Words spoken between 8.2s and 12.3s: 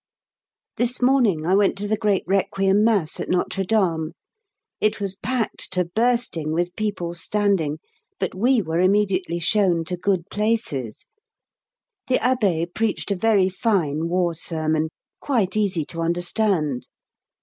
we were immediately shown to good places. The